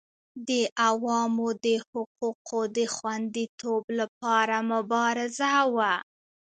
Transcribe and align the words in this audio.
د 0.47 0.49
عوامو 0.85 1.47
د 1.65 1.67
حقوقو 1.87 2.59
د 2.77 2.79
خوندیتوب 2.95 3.83
لپاره 3.99 4.55
مبارزه 4.71 5.53
وه. 5.75 5.93